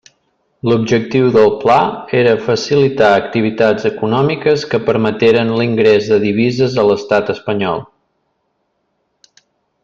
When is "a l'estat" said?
6.85-7.31